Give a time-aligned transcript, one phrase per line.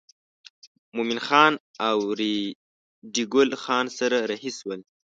[0.95, 1.53] مومن خان
[1.87, 4.79] او ریډي ګل خان سره رهي شول.